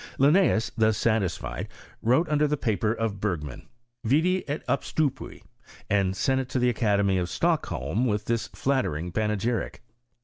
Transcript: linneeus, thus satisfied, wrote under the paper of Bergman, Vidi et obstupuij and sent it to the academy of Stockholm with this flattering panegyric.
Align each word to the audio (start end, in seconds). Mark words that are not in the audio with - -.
linneeus, 0.17 0.71
thus 0.75 0.97
satisfied, 0.97 1.67
wrote 2.01 2.27
under 2.27 2.47
the 2.47 2.57
paper 2.57 2.91
of 2.91 3.21
Bergman, 3.21 3.69
Vidi 4.03 4.43
et 4.49 4.65
obstupuij 4.65 5.43
and 5.91 6.17
sent 6.17 6.41
it 6.41 6.49
to 6.49 6.57
the 6.57 6.69
academy 6.69 7.19
of 7.19 7.29
Stockholm 7.29 8.07
with 8.07 8.25
this 8.25 8.47
flattering 8.47 9.11
panegyric. 9.11 9.83